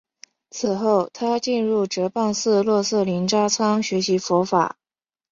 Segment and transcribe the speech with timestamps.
[0.49, 4.75] 此后他进入哲蚌寺洛色林扎仓学习佛法。